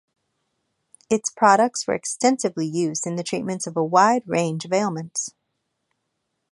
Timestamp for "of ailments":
4.65-5.35